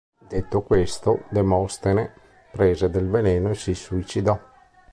[0.25, 2.11] Detto questo, Demostene
[2.49, 4.35] prese del veleno e si suicidò.